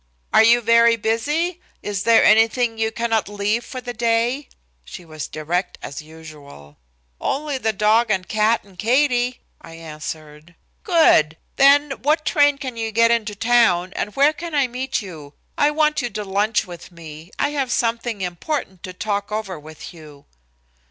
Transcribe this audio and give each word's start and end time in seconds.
"Are 0.33 0.41
you 0.43 0.61
very 0.61 0.95
busy? 0.95 1.61
Is 1.83 2.01
there 2.05 2.23
anything 2.23 2.79
you 2.79 2.91
cannot 2.91 3.29
leave 3.29 3.63
for 3.63 3.79
the 3.79 3.93
day?" 3.93 4.49
She 4.83 5.05
was 5.05 5.27
direct 5.27 5.77
as 5.83 6.01
usual. 6.01 6.77
"Only 7.19 7.59
the 7.59 7.71
dog 7.71 8.09
and 8.09 8.27
cat 8.27 8.63
and 8.63 8.79
Katie," 8.79 9.41
I 9.61 9.75
answered. 9.75 10.55
"Good. 10.83 11.37
Then 11.57 11.91
what 12.01 12.25
train 12.25 12.57
can 12.57 12.77
you 12.77 12.91
get 12.91 13.11
into 13.11 13.35
town, 13.35 13.93
and 13.95 14.15
where 14.15 14.33
can 14.33 14.55
I 14.55 14.65
meet 14.67 15.03
you? 15.03 15.35
I 15.55 15.69
want 15.69 16.01
you 16.01 16.09
to 16.09 16.23
lunch 16.23 16.65
with 16.65 16.91
me. 16.91 17.29
I 17.37 17.49
have 17.49 17.71
something 17.71 18.21
important 18.21 18.81
to 18.81 18.93
talk 18.93 19.31
over 19.31 19.59
with 19.59 19.93
you." 19.93 20.25